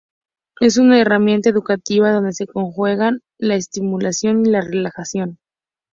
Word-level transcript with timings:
Es 0.59 0.77
una 0.79 0.99
herramienta 0.99 1.51
educativa 1.51 2.11
donde 2.11 2.33
se 2.33 2.47
conjugan: 2.47 3.21
la 3.37 3.53
estimulación 3.53 4.43
y 4.47 4.49
la 4.49 4.61
relajación. 4.61 5.37